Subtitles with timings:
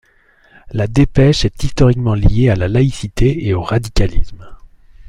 [0.71, 4.47] La Dépêche est historiquement lié à la laïcité et au radicalisme.